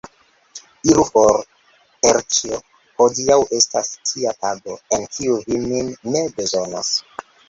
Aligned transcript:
Iru 0.91 1.03
for, 1.09 1.33
Terĉjo, 2.05 2.57
hodiaŭ 3.01 3.37
estas 3.57 3.91
tia 4.13 4.31
tago, 4.47 4.79
en 4.97 5.05
kiu 5.19 5.37
mi 5.51 5.61
vin 5.67 5.93
ne 6.17 6.25
bezonas. 6.41 6.91